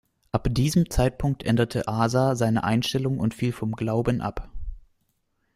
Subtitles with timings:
[0.31, 4.49] Ab diesem Zeitpunkt änderte Asa seine Einstellung und fiel vom Glauben ab.